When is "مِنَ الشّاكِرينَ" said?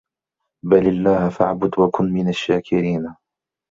2.13-3.15